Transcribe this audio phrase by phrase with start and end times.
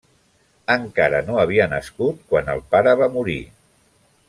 [0.75, 3.39] Encara no havia nascut quan el pare va morir.